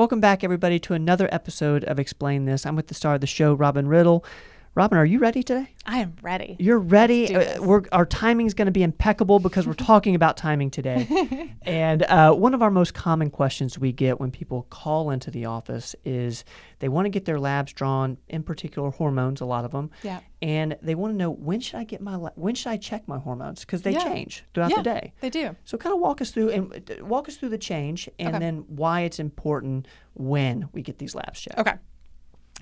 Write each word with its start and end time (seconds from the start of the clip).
Welcome 0.00 0.18
back, 0.18 0.42
everybody, 0.42 0.78
to 0.78 0.94
another 0.94 1.28
episode 1.30 1.84
of 1.84 1.98
Explain 1.98 2.46
This. 2.46 2.64
I'm 2.64 2.74
with 2.74 2.86
the 2.86 2.94
star 2.94 3.16
of 3.16 3.20
the 3.20 3.26
show, 3.26 3.52
Robin 3.52 3.86
Riddle. 3.86 4.24
Robin, 4.76 4.96
are 4.98 5.04
you 5.04 5.18
ready 5.18 5.42
today? 5.42 5.74
I 5.84 5.98
am 5.98 6.14
ready. 6.22 6.54
You're 6.60 6.78
ready. 6.78 7.22
Let's 7.26 7.32
do 7.32 7.38
this. 7.38 7.58
Uh, 7.58 7.62
We're, 7.62 7.82
our 7.90 8.06
timing 8.06 8.46
is 8.46 8.54
going 8.54 8.66
to 8.66 8.72
be 8.72 8.84
impeccable 8.84 9.40
because 9.40 9.66
we're 9.66 9.72
talking 9.74 10.14
about 10.14 10.36
timing 10.36 10.70
today. 10.70 11.52
and 11.62 12.04
uh, 12.04 12.32
one 12.34 12.54
of 12.54 12.62
our 12.62 12.70
most 12.70 12.94
common 12.94 13.30
questions 13.30 13.80
we 13.80 13.90
get 13.90 14.20
when 14.20 14.30
people 14.30 14.68
call 14.70 15.10
into 15.10 15.28
the 15.32 15.44
office 15.46 15.96
is 16.04 16.44
they 16.78 16.88
want 16.88 17.06
to 17.06 17.08
get 17.10 17.24
their 17.24 17.40
labs 17.40 17.72
drawn, 17.72 18.16
in 18.28 18.44
particular 18.44 18.90
hormones, 18.90 19.40
a 19.40 19.44
lot 19.44 19.64
of 19.64 19.72
them. 19.72 19.90
Yeah. 20.04 20.20
And 20.40 20.76
they 20.80 20.94
want 20.94 21.14
to 21.14 21.16
know 21.16 21.30
when 21.32 21.58
should 21.60 21.74
I 21.76 21.84
get 21.84 22.00
my 22.00 22.14
la- 22.14 22.30
when 22.36 22.54
should 22.54 22.70
I 22.70 22.76
check 22.76 23.08
my 23.08 23.18
hormones 23.18 23.60
because 23.62 23.82
they 23.82 23.92
Yeah. 23.92 24.04
change 24.04 24.44
throughout 24.54 24.70
yeah, 24.70 24.76
the 24.76 24.82
day. 24.84 25.12
They 25.20 25.30
do. 25.30 25.56
So 25.64 25.78
kind 25.78 25.94
of 25.94 26.00
walk 26.00 26.20
us 26.20 26.30
through 26.30 26.50
and 26.50 26.90
uh, 26.90 27.04
walk 27.04 27.28
us 27.28 27.36
through 27.36 27.48
the 27.50 27.58
change 27.58 28.08
and 28.20 28.28
Okay. 28.36 28.38
then 28.38 28.64
why 28.68 29.00
it's 29.00 29.18
important 29.18 29.88
when 30.14 30.68
we 30.72 30.80
get 30.82 30.98
these 30.98 31.16
labs 31.16 31.40
checked. 31.40 31.58
Okay. 31.58 31.74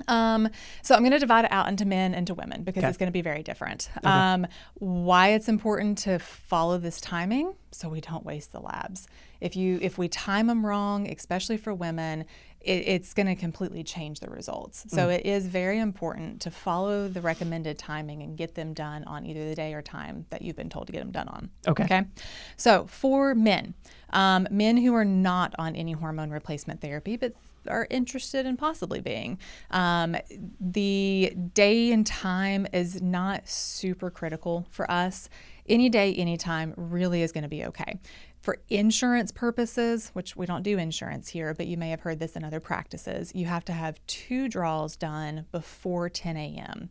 Um, 0.06 0.48
so 0.82 0.94
I'm 0.94 1.00
going 1.02 1.12
to 1.12 1.18
divide 1.18 1.44
it 1.44 1.52
out 1.52 1.68
into 1.68 1.84
men 1.84 2.14
and 2.14 2.26
to 2.28 2.34
women 2.34 2.62
because 2.62 2.82
Okay. 2.82 2.88
it's 2.88 2.98
going 2.98 3.08
to 3.08 3.12
be 3.12 3.22
very 3.22 3.42
different. 3.42 3.90
Um, 4.04 4.46
why 4.74 5.28
it's 5.30 5.48
important 5.48 5.98
to 5.98 6.18
follow 6.18 6.78
this 6.78 7.00
timing 7.00 7.54
so 7.72 7.88
we 7.88 8.00
don't 8.00 8.24
waste 8.24 8.52
the 8.52 8.60
labs. 8.60 9.08
If 9.40 9.56
you 9.56 9.78
if 9.82 9.98
we 9.98 10.08
time 10.08 10.46
them 10.48 10.64
wrong, 10.66 11.08
especially 11.08 11.56
for 11.58 11.72
women, 11.72 12.24
it, 12.60 12.88
it's 12.88 13.14
going 13.14 13.26
to 13.28 13.36
completely 13.36 13.84
change 13.84 14.18
the 14.18 14.28
results. 14.30 14.84
So 14.88 15.10
it 15.10 15.24
is 15.24 15.46
very 15.46 15.78
important 15.78 16.40
to 16.42 16.50
follow 16.50 17.06
the 17.06 17.20
recommended 17.20 17.78
timing 17.78 18.22
and 18.22 18.36
get 18.36 18.56
them 18.56 18.72
done 18.74 19.04
on 19.04 19.24
either 19.26 19.48
the 19.48 19.54
day 19.54 19.74
or 19.74 19.82
time 19.82 20.26
that 20.30 20.42
you've 20.42 20.56
been 20.56 20.70
told 20.70 20.86
to 20.88 20.92
get 20.92 21.00
them 21.00 21.12
done 21.12 21.28
on. 21.28 21.50
Okay. 21.68 21.84
Okay. 21.84 22.02
So 22.56 22.86
for 22.88 23.34
men, 23.36 23.74
um, 24.10 24.48
men 24.50 24.76
who 24.78 24.92
are 24.94 25.04
not 25.04 25.54
on 25.56 25.76
any 25.76 25.92
hormone 25.92 26.30
replacement 26.30 26.80
therapy, 26.80 27.16
but 27.16 27.32
are 27.68 27.86
interested 27.90 28.46
in 28.46 28.56
possibly 28.56 29.00
being, 29.00 29.38
um, 29.70 30.16
the 30.60 31.32
day 31.54 31.92
and 31.92 32.06
time 32.06 32.66
is 32.72 33.00
not 33.02 33.48
super 33.48 34.10
critical 34.10 34.66
for 34.70 34.90
us. 34.90 35.28
Any 35.68 35.88
day, 35.88 36.14
anytime 36.14 36.74
really 36.76 37.22
is 37.22 37.32
going 37.32 37.42
to 37.42 37.48
be 37.48 37.64
okay. 37.66 37.98
For 38.40 38.58
insurance 38.68 39.32
purposes, 39.32 40.10
which 40.14 40.36
we 40.36 40.46
don't 40.46 40.62
do 40.62 40.78
insurance 40.78 41.28
here, 41.28 41.52
but 41.54 41.66
you 41.66 41.76
may 41.76 41.90
have 41.90 42.00
heard 42.00 42.18
this 42.18 42.36
in 42.36 42.44
other 42.44 42.60
practices, 42.60 43.32
you 43.34 43.46
have 43.46 43.64
to 43.66 43.72
have 43.72 44.00
two 44.06 44.48
draws 44.48 44.96
done 44.96 45.46
before 45.52 46.08
10 46.08 46.36
a.m. 46.36 46.88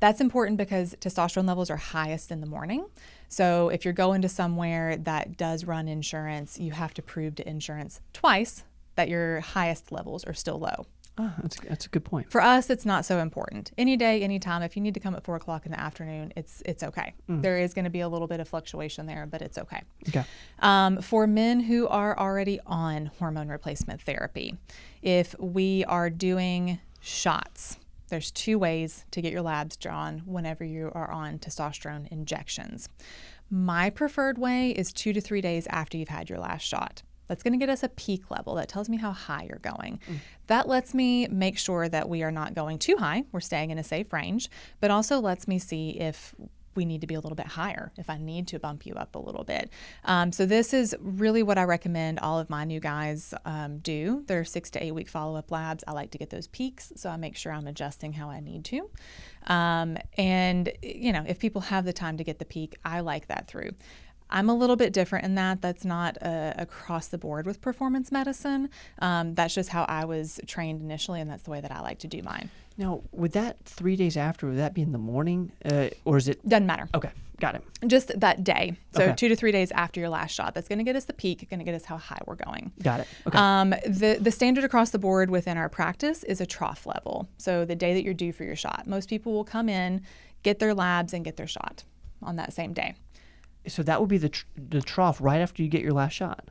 That's 0.00 0.20
important 0.20 0.58
because 0.58 0.94
testosterone 1.00 1.48
levels 1.48 1.70
are 1.70 1.76
highest 1.76 2.30
in 2.30 2.40
the 2.40 2.46
morning. 2.46 2.86
So 3.28 3.70
if 3.70 3.84
you're 3.84 3.94
going 3.94 4.22
to 4.22 4.28
somewhere 4.28 4.96
that 4.98 5.36
does 5.36 5.64
run 5.64 5.88
insurance, 5.88 6.58
you 6.58 6.72
have 6.72 6.94
to 6.94 7.02
prove 7.02 7.36
to 7.36 7.48
insurance 7.48 8.00
twice 8.12 8.64
that 8.96 9.08
your 9.08 9.40
highest 9.40 9.92
levels 9.92 10.24
are 10.24 10.34
still 10.34 10.58
low. 10.58 10.86
Ah, 11.16 11.32
that's, 11.40 11.60
that's 11.60 11.86
a 11.86 11.88
good 11.90 12.04
point. 12.04 12.28
For 12.28 12.40
us, 12.40 12.70
it's 12.70 12.84
not 12.84 13.04
so 13.04 13.20
important. 13.20 13.70
Any 13.78 13.96
day, 13.96 14.22
any 14.22 14.40
time. 14.40 14.62
If 14.62 14.74
you 14.74 14.82
need 14.82 14.94
to 14.94 15.00
come 15.00 15.14
at 15.14 15.22
four 15.22 15.36
o'clock 15.36 15.64
in 15.64 15.70
the 15.70 15.78
afternoon, 15.78 16.32
it's 16.34 16.60
it's 16.66 16.82
okay. 16.82 17.14
There 17.28 17.56
is 17.56 17.72
going 17.72 17.84
to 17.84 17.90
be 17.90 18.00
a 18.00 18.08
little 18.08 18.26
bit 18.26 18.40
of 18.40 18.48
fluctuation 18.48 19.06
there, 19.06 19.24
but 19.24 19.40
it's 19.40 19.56
okay. 19.56 19.82
Okay. 20.08 20.24
Um, 20.58 21.00
for 21.00 21.28
men 21.28 21.60
who 21.60 21.86
are 21.86 22.18
already 22.18 22.58
on 22.66 23.12
hormone 23.20 23.48
replacement 23.48 24.02
therapy, 24.02 24.56
if 25.02 25.36
we 25.38 25.84
are 25.84 26.10
doing 26.10 26.80
shots, 27.00 27.78
there's 28.08 28.32
two 28.32 28.58
ways 28.58 29.04
to 29.12 29.22
get 29.22 29.32
your 29.32 29.42
labs 29.42 29.76
drawn 29.76 30.22
whenever 30.26 30.64
you 30.64 30.90
are 30.94 31.10
on 31.10 31.38
testosterone 31.38 32.08
injections. 32.08 32.88
My 33.50 33.88
preferred 33.88 34.36
way 34.36 34.70
is 34.70 34.92
two 34.92 35.12
to 35.12 35.20
three 35.20 35.40
days 35.40 35.68
after 35.68 35.96
you've 35.96 36.08
had 36.08 36.28
your 36.28 36.40
last 36.40 36.62
shot. 36.62 37.02
That's 37.26 37.42
going 37.42 37.52
to 37.52 37.58
get 37.58 37.68
us 37.68 37.82
a 37.82 37.88
peak 37.88 38.30
level. 38.30 38.54
That 38.54 38.68
tells 38.68 38.88
me 38.88 38.96
how 38.96 39.12
high 39.12 39.46
you're 39.48 39.58
going. 39.58 40.00
That 40.46 40.68
lets 40.68 40.94
me 40.94 41.26
make 41.28 41.58
sure 41.58 41.88
that 41.88 42.08
we 42.08 42.22
are 42.22 42.32
not 42.32 42.54
going 42.54 42.78
too 42.78 42.96
high. 42.98 43.24
We're 43.32 43.40
staying 43.40 43.70
in 43.70 43.78
a 43.78 43.84
safe 43.84 44.12
range, 44.12 44.50
but 44.80 44.90
also 44.90 45.20
lets 45.20 45.48
me 45.48 45.58
see 45.58 45.90
if 45.90 46.34
we 46.76 46.84
need 46.84 47.00
to 47.00 47.06
be 47.06 47.14
a 47.14 47.20
little 47.20 47.36
bit 47.36 47.46
higher 47.46 47.92
if 47.96 48.10
I 48.10 48.18
need 48.18 48.48
to 48.48 48.58
bump 48.58 48.86
you 48.86 48.94
up 48.94 49.14
a 49.14 49.18
little 49.18 49.44
bit. 49.44 49.70
Um, 50.04 50.32
so, 50.32 50.46
this 50.46 50.74
is 50.74 50.94
really 51.00 51.42
what 51.42 51.58
I 51.58 51.64
recommend 51.64 52.18
all 52.18 52.38
of 52.38 52.50
my 52.50 52.64
new 52.64 52.80
guys 52.80 53.34
um, 53.44 53.78
do. 53.78 54.24
They're 54.26 54.44
six 54.44 54.70
to 54.70 54.82
eight 54.82 54.92
week 54.92 55.08
follow 55.08 55.36
up 55.36 55.50
labs. 55.50 55.84
I 55.86 55.92
like 55.92 56.10
to 56.12 56.18
get 56.18 56.30
those 56.30 56.46
peaks, 56.48 56.92
so 56.96 57.10
I 57.10 57.16
make 57.16 57.36
sure 57.36 57.52
I'm 57.52 57.66
adjusting 57.66 58.12
how 58.12 58.28
I 58.30 58.40
need 58.40 58.64
to. 58.66 58.90
Um, 59.46 59.98
and, 60.16 60.72
you 60.82 61.12
know, 61.12 61.24
if 61.26 61.38
people 61.38 61.60
have 61.62 61.84
the 61.84 61.92
time 61.92 62.16
to 62.16 62.24
get 62.24 62.38
the 62.38 62.44
peak, 62.44 62.76
I 62.84 63.00
like 63.00 63.28
that 63.28 63.46
through. 63.46 63.70
I'm 64.34 64.50
a 64.50 64.54
little 64.54 64.76
bit 64.76 64.92
different 64.92 65.24
in 65.24 65.36
that. 65.36 65.62
That's 65.62 65.84
not 65.84 66.18
uh, 66.20 66.52
across 66.58 67.06
the 67.08 67.18
board 67.18 67.46
with 67.46 67.60
performance 67.60 68.10
medicine. 68.12 68.68
Um, 68.98 69.34
that's 69.34 69.54
just 69.54 69.70
how 69.70 69.84
I 69.84 70.04
was 70.04 70.40
trained 70.46 70.82
initially, 70.82 71.20
and 71.20 71.30
that's 71.30 71.44
the 71.44 71.50
way 71.50 71.60
that 71.60 71.70
I 71.72 71.80
like 71.80 72.00
to 72.00 72.08
do 72.08 72.20
mine. 72.22 72.50
Now, 72.76 73.02
would 73.12 73.32
that 73.32 73.64
three 73.64 73.94
days 73.96 74.16
after, 74.16 74.48
would 74.48 74.58
that 74.58 74.74
be 74.74 74.82
in 74.82 74.90
the 74.92 74.98
morning 74.98 75.52
uh, 75.64 75.88
or 76.04 76.16
is 76.16 76.26
it? 76.28 76.46
Doesn't 76.48 76.66
matter. 76.66 76.88
Okay, 76.92 77.10
got 77.38 77.54
it. 77.54 77.62
just 77.86 78.18
that 78.18 78.42
day. 78.42 78.76
So 78.96 79.02
Okay. 79.04 79.14
two 79.14 79.28
to 79.28 79.36
three 79.36 79.52
days 79.52 79.70
after 79.70 80.00
your 80.00 80.08
last 80.08 80.32
shot. 80.34 80.54
That's 80.54 80.66
going 80.66 80.78
to 80.80 80.84
get 80.84 80.96
us 80.96 81.04
the 81.04 81.12
peak. 81.12 81.48
Going 81.48 81.60
to 81.60 81.64
get 81.64 81.76
us 81.76 81.84
how 81.84 81.96
high 81.98 82.18
we're 82.26 82.34
going. 82.34 82.72
Got 82.82 83.00
it. 83.00 83.06
Okay. 83.28 83.38
Um, 83.38 83.70
the 83.86 84.18
the 84.20 84.32
standard 84.32 84.64
across 84.64 84.90
the 84.90 84.98
board 84.98 85.30
within 85.30 85.56
our 85.56 85.68
practice 85.68 86.24
is 86.24 86.40
a 86.40 86.46
trough 86.46 86.84
level. 86.86 87.28
So 87.38 87.64
the 87.64 87.76
day 87.76 87.94
that 87.94 88.02
you're 88.02 88.12
due 88.14 88.32
for 88.32 88.42
your 88.42 88.56
shot, 88.56 88.88
most 88.88 89.08
people 89.08 89.32
will 89.32 89.44
come 89.44 89.68
in, 89.68 90.02
get 90.42 90.58
their 90.58 90.74
labs, 90.74 91.12
and 91.14 91.24
get 91.24 91.36
their 91.36 91.46
shot 91.46 91.84
on 92.20 92.34
that 92.36 92.52
same 92.52 92.72
day. 92.72 92.94
So 93.66 93.82
that 93.82 94.00
would 94.00 94.08
be 94.08 94.18
the, 94.18 94.28
tr- 94.30 94.46
the 94.56 94.80
trough 94.82 95.20
right 95.20 95.40
after 95.40 95.62
you 95.62 95.68
get 95.68 95.82
your 95.82 95.92
last 95.92 96.12
shot? 96.12 96.48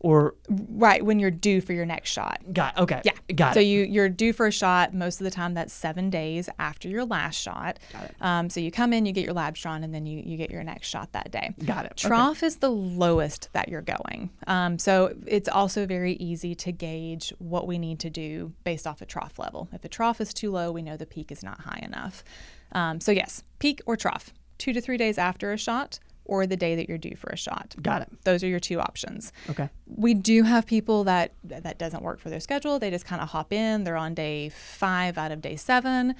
Or, 0.00 0.34
Right 0.48 1.04
when 1.04 1.18
you're 1.18 1.30
due 1.30 1.60
for 1.60 1.72
your 1.74 1.84
next 1.84 2.10
shot. 2.10 2.40
got 2.52 2.78
okay. 2.78 3.02
Yeah. 3.04 3.12
Got 3.34 3.54
so 3.54 3.60
it. 3.60 3.64
you 3.64 3.82
you're 3.84 4.08
due 4.08 4.32
for 4.32 4.46
a 4.46 4.50
shot. 4.52 4.94
Most 4.94 5.20
of 5.20 5.24
the 5.24 5.30
time, 5.30 5.52
that's 5.54 5.74
seven 5.74 6.08
days 6.10 6.48
after 6.58 6.88
your 6.88 7.04
last 7.04 7.36
shot. 7.40 7.78
Got 7.92 8.04
it. 8.04 8.16
Um, 8.20 8.48
so 8.50 8.60
you 8.60 8.70
come 8.70 8.92
in, 8.94 9.04
you 9.04 9.12
get 9.12 9.24
your 9.24 9.34
labs 9.34 9.60
drawn, 9.60 9.84
and 9.84 9.94
then 9.94 10.06
you 10.06 10.22
you 10.24 10.36
get 10.38 10.50
your 10.50 10.62
next 10.64 10.88
shot 10.88 11.12
that 11.12 11.30
day. 11.30 11.54
Got 11.64 11.84
it. 11.86 11.92
Okay. 11.92 12.08
Trough 12.08 12.42
is 12.42 12.56
the 12.56 12.70
lowest 12.70 13.50
that 13.52 13.68
you're 13.68 13.82
going. 13.82 14.30
Um, 14.46 14.78
so 14.78 15.14
it's 15.26 15.48
also 15.48 15.84
very 15.86 16.14
easy 16.14 16.54
to 16.54 16.72
gauge 16.72 17.32
what 17.38 17.66
we 17.66 17.78
need 17.78 17.98
to 18.00 18.10
do 18.10 18.52
based 18.64 18.86
off 18.86 19.02
a 19.02 19.06
trough 19.06 19.38
level. 19.38 19.68
If 19.72 19.82
the 19.82 19.88
trough 19.88 20.20
is 20.20 20.32
too 20.32 20.50
low, 20.50 20.72
we 20.72 20.82
know 20.82 20.96
the 20.96 21.06
peak 21.06 21.30
is 21.30 21.42
not 21.42 21.60
high 21.62 21.80
enough. 21.82 22.24
Um, 22.72 23.00
so 23.00 23.12
yes, 23.12 23.42
peak 23.58 23.80
or 23.86 23.96
trough, 23.96 24.32
two 24.58 24.72
to 24.72 24.80
three 24.80 24.96
days 24.96 25.18
after 25.18 25.52
a 25.52 25.58
shot, 25.58 25.98
or 26.24 26.46
the 26.46 26.56
day 26.56 26.74
that 26.74 26.88
you're 26.88 26.98
due 26.98 27.16
for 27.16 27.30
a 27.30 27.36
shot. 27.36 27.74
Got 27.82 28.02
it. 28.02 28.08
Those 28.24 28.42
are 28.42 28.48
your 28.48 28.60
two 28.60 28.80
options 28.80 29.32
Okay. 29.50 29.68
we 29.86 30.14
do 30.14 30.42
have 30.42 30.66
people 30.66 31.04
that 31.04 31.32
that 31.44 31.78
doesn't 31.78 32.02
work 32.02 32.18
for 32.20 32.30
their 32.30 32.40
schedule. 32.40 32.78
They 32.78 32.90
just 32.90 33.04
kind 33.04 33.20
of 33.22 33.28
hop 33.30 33.52
in. 33.52 33.84
They're 33.84 33.96
on 33.96 34.14
day 34.14 34.48
five 34.48 35.18
out 35.18 35.32
of 35.32 35.40
day 35.42 35.56
seven. 35.56 36.14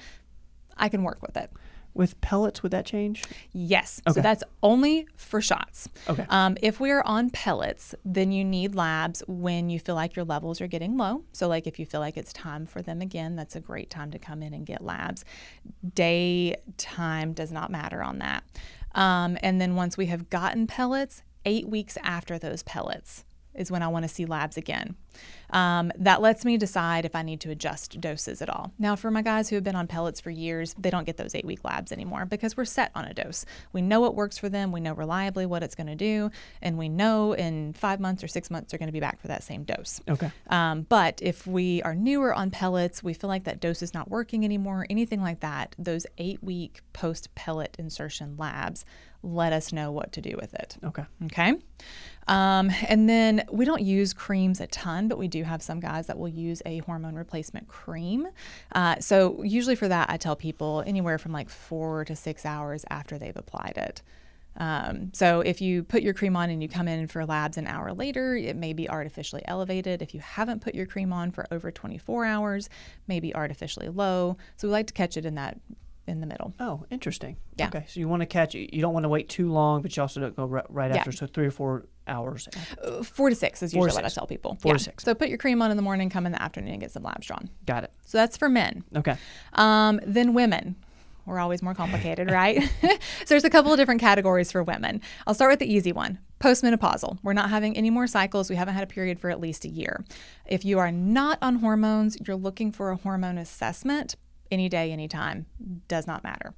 I 0.77 0.89
can 0.89 1.03
work 1.03 1.21
with 1.21 1.37
it. 1.37 1.49
With 1.93 2.19
pellets, 2.19 2.61
would 2.61 2.73
that 2.73 2.85
change? 2.85 3.23
Yes. 3.53 4.01
Okay. 4.05 4.15
So 4.15 4.21
that's 4.21 4.43
only 4.61 5.07
for 5.15 5.39
shots. 5.39 5.87
Okay. 6.09 6.25
Um, 6.27 6.57
if 6.61 6.77
we 6.81 6.91
are 6.91 7.01
on 7.07 7.29
pellets, 7.29 7.95
then 8.03 8.33
you 8.33 8.43
need 8.43 8.75
labs 8.75 9.23
when 9.27 9.69
you 9.69 9.79
feel 9.79 9.95
like 9.95 10.13
your 10.17 10.25
levels 10.25 10.59
are 10.59 10.67
getting 10.67 10.97
low. 10.97 11.23
So, 11.31 11.47
like 11.47 11.67
if 11.67 11.79
you 11.79 11.85
feel 11.85 12.01
like 12.01 12.17
it's 12.17 12.33
time 12.33 12.65
for 12.65 12.81
them 12.81 12.99
again, 13.01 13.37
that's 13.37 13.55
a 13.55 13.61
great 13.61 13.89
time 13.89 14.11
to 14.11 14.19
come 14.19 14.43
in 14.43 14.53
and 14.53 14.65
get 14.65 14.83
labs. 14.83 15.23
Day 15.93 16.57
time 16.77 17.31
does 17.31 17.53
not 17.53 17.71
matter 17.71 18.03
on 18.03 18.19
that. 18.19 18.43
Um, 18.95 19.37
and 19.43 19.61
then 19.61 19.75
once 19.75 19.97
we 19.97 20.07
have 20.07 20.29
gotten 20.29 20.65
pellets, 20.65 21.21
eight 21.45 21.69
weeks 21.69 21.97
after 22.03 22.39
those 22.39 22.63
pellets 22.63 23.23
is 23.55 23.71
when 23.71 23.81
I 23.81 23.87
want 23.87 24.03
to 24.03 24.09
see 24.09 24.25
labs 24.25 24.57
again. 24.57 24.95
Um, 25.51 25.91
that 25.97 26.21
lets 26.21 26.43
me 26.43 26.57
decide 26.57 27.05
if 27.05 27.15
I 27.15 27.21
need 27.21 27.39
to 27.41 27.51
adjust 27.51 27.99
doses 28.01 28.41
at 28.41 28.49
all. 28.49 28.73
Now, 28.77 28.95
for 28.95 29.11
my 29.11 29.21
guys 29.21 29.49
who 29.49 29.55
have 29.55 29.63
been 29.63 29.75
on 29.75 29.87
pellets 29.87 30.19
for 30.19 30.29
years, 30.29 30.75
they 30.77 30.89
don't 30.89 31.05
get 31.05 31.17
those 31.17 31.35
eight 31.35 31.45
week 31.45 31.63
labs 31.63 31.91
anymore 31.91 32.25
because 32.25 32.57
we're 32.57 32.65
set 32.65 32.91
on 32.95 33.05
a 33.05 33.13
dose. 33.13 33.45
We 33.71 33.81
know 33.81 34.01
what 34.01 34.15
works 34.15 34.37
for 34.37 34.49
them, 34.49 34.71
we 34.71 34.79
know 34.79 34.93
reliably 34.93 35.45
what 35.45 35.63
it's 35.63 35.75
going 35.75 35.87
to 35.87 35.95
do, 35.95 36.31
and 36.61 36.77
we 36.77 36.89
know 36.89 37.33
in 37.33 37.73
five 37.73 37.99
months 37.99 38.23
or 38.23 38.27
six 38.27 38.49
months 38.49 38.71
they're 38.71 38.79
going 38.79 38.87
to 38.87 38.93
be 38.93 38.99
back 38.99 39.21
for 39.21 39.27
that 39.27 39.43
same 39.43 39.63
dose. 39.63 40.01
Okay. 40.09 40.31
Um, 40.49 40.81
but 40.89 41.19
if 41.21 41.47
we 41.47 41.81
are 41.83 41.95
newer 41.95 42.33
on 42.33 42.51
pellets, 42.51 43.03
we 43.03 43.13
feel 43.13 43.29
like 43.29 43.45
that 43.45 43.59
dose 43.59 43.81
is 43.81 43.93
not 43.93 44.09
working 44.09 44.43
anymore, 44.43 44.85
anything 44.89 45.21
like 45.21 45.39
that, 45.41 45.75
those 45.77 46.05
eight 46.17 46.43
week 46.43 46.81
post 46.93 47.33
pellet 47.35 47.75
insertion 47.79 48.35
labs 48.37 48.85
let 49.25 49.51
us 49.53 49.73
know 49.73 49.91
what 49.91 50.11
to 50.13 50.21
do 50.21 50.37
with 50.39 50.53
it. 50.53 50.77
Okay. 50.83 51.03
Okay. 51.25 51.55
Um, 52.27 52.71
and 52.87 53.07
then 53.07 53.43
we 53.51 53.65
don't 53.65 53.81
use 53.81 54.13
creams 54.13 54.59
a 54.59 54.67
ton, 54.67 55.07
but 55.07 55.17
we 55.17 55.27
do 55.27 55.43
have 55.43 55.61
some 55.61 55.79
guys 55.79 56.07
that 56.07 56.17
will 56.17 56.29
use 56.29 56.61
a 56.65 56.79
hormone 56.79 57.15
replacement 57.15 57.67
cream. 57.67 58.27
Uh, 58.71 58.99
so, 58.99 59.43
usually 59.43 59.75
for 59.75 59.87
that, 59.87 60.09
I 60.09 60.17
tell 60.17 60.35
people 60.35 60.83
anywhere 60.85 61.17
from 61.17 61.31
like 61.31 61.49
four 61.49 62.05
to 62.05 62.15
six 62.15 62.45
hours 62.45 62.83
after 62.89 63.19
they've 63.19 63.35
applied 63.35 63.73
it. 63.77 64.01
Um, 64.57 65.11
so, 65.13 65.41
if 65.41 65.61
you 65.61 65.83
put 65.83 66.01
your 66.01 66.15
cream 66.15 66.35
on 66.35 66.49
and 66.49 66.63
you 66.63 66.69
come 66.69 66.87
in 66.87 67.07
for 67.07 67.25
labs 67.25 67.57
an 67.57 67.67
hour 67.67 67.93
later, 67.93 68.35
it 68.35 68.55
may 68.55 68.73
be 68.73 68.89
artificially 68.89 69.43
elevated. 69.45 70.01
If 70.01 70.15
you 70.15 70.19
haven't 70.19 70.63
put 70.63 70.73
your 70.73 70.87
cream 70.87 71.13
on 71.13 71.31
for 71.31 71.45
over 71.51 71.69
24 71.69 72.25
hours, 72.25 72.69
maybe 73.07 73.35
artificially 73.35 73.89
low. 73.89 74.37
So, 74.57 74.67
we 74.67 74.71
like 74.71 74.87
to 74.87 74.93
catch 74.93 75.15
it 75.15 75.25
in 75.25 75.35
that 75.35 75.59
in 76.07 76.19
the 76.21 76.27
middle. 76.27 76.53
Oh, 76.59 76.85
interesting. 76.89 77.37
Yeah. 77.57 77.67
Okay. 77.67 77.85
So 77.87 77.99
you 77.99 78.07
want 78.07 78.21
to 78.21 78.25
catch. 78.25 78.53
You 78.53 78.81
don't 78.81 78.93
want 78.93 79.03
to 79.03 79.09
wait 79.09 79.29
too 79.29 79.51
long, 79.51 79.81
but 79.81 79.95
you 79.95 80.01
also 80.01 80.19
don't 80.19 80.35
go 80.35 80.45
right, 80.45 80.65
right 80.69 80.91
Yeah. 80.91 80.97
after. 80.97 81.11
So 81.11 81.25
three 81.27 81.47
or 81.47 81.51
four 81.51 81.85
hours? 82.07 82.47
Uh, 82.83 83.01
Four 83.03 83.29
to 83.29 83.35
six 83.35 83.63
is 83.63 83.73
Four 83.73 83.85
usually 83.87 84.03
what 84.03 84.11
I 84.11 84.13
tell 84.13 84.27
people. 84.27 84.57
Four 84.61 84.73
to 84.73 84.79
six. 84.79 85.03
So 85.03 85.15
put 85.15 85.29
your 85.29 85.37
cream 85.37 85.61
on 85.61 85.71
in 85.71 85.77
the 85.77 85.83
morning, 85.83 86.09
come 86.09 86.25
in 86.25 86.31
the 86.31 86.41
afternoon, 86.41 86.73
and 86.73 86.81
get 86.81 86.91
some 86.91 87.03
labs 87.03 87.25
drawn. 87.27 87.49
Got 87.65 87.83
it. 87.85 87.91
So 88.05 88.17
that's 88.17 88.37
for 88.37 88.49
men. 88.49 88.83
Okay. 88.95 89.15
Um, 89.53 89.99
then 90.05 90.33
women. 90.33 90.75
We're 91.25 91.39
always 91.39 91.63
more 91.63 91.73
complicated, 91.73 92.29
right? 92.29 92.61
so 92.81 92.89
there's 93.27 93.43
a 93.43 93.49
couple 93.49 93.71
of 93.71 93.77
different 93.79 93.99
categories 93.99 94.51
for 94.51 94.61
women. 94.61 95.01
I'll 95.25 95.33
start 95.33 95.51
with 95.51 95.57
the 95.57 95.73
easy 95.73 95.91
one 95.91 96.19
postmenopausal. 96.39 97.17
We're 97.23 97.33
not 97.33 97.49
having 97.49 97.75
any 97.75 97.89
more 97.89 98.05
cycles. 98.05 98.47
We 98.47 98.55
haven't 98.55 98.75
had 98.75 98.83
a 98.83 98.87
period 98.87 99.19
for 99.19 99.31
at 99.31 99.39
least 99.39 99.65
a 99.65 99.67
year. 99.69 100.05
If 100.45 100.63
you 100.63 100.77
are 100.77 100.91
not 100.91 101.39
on 101.41 101.55
hormones, 101.55 102.15
you're 102.27 102.35
looking 102.35 102.71
for 102.71 102.91
a 102.91 102.95
hormone 102.95 103.39
assessment 103.39 104.15
any 104.51 104.69
day, 104.69 104.91
anytime. 104.91 105.45
Does 105.87 106.07
not 106.07 106.23
matter. 106.23 106.53